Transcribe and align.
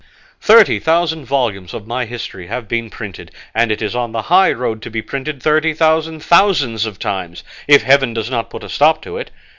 Thirty 0.41 0.79
thousand 0.79 1.25
volumes 1.25 1.75
of 1.75 1.85
my 1.85 2.05
history 2.05 2.47
have 2.47 2.67
been 2.67 2.89
printed, 2.89 3.29
and 3.53 3.71
it 3.71 3.83
is 3.83 3.95
on 3.95 4.13
the 4.13 4.23
high 4.33 4.51
road 4.51 4.81
to 4.81 4.89
be 4.89 4.99
printed 5.03 5.43
thirty 5.43 5.75
thousand 5.75 6.21
thousands 6.21 6.87
of 6.87 6.97
times, 6.97 7.43
if 7.67 7.83
heaven 7.83 8.11
does 8.11 8.31
not 8.31 8.49
put 8.49 8.63
a 8.63 8.69
stop 8.69 9.03
to 9.03 9.17
it. 9.19 9.29